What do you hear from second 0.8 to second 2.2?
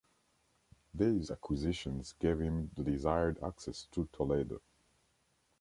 These acquisitions